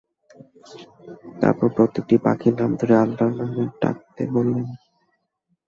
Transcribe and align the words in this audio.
তারপর 1.41 1.67
প্রত্যেকটি 1.75 2.15
পাখির 2.25 2.53
নাম 2.59 2.71
ধরে 2.79 2.93
আল্লাহর 2.95 3.33
নামে 3.39 3.63
ডাকতে 3.81 4.23
বলেন। 4.33 4.59